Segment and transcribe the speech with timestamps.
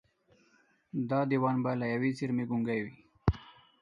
[1.09, 2.93] دا دېوان به له ېوې څېرمې ګونګي وي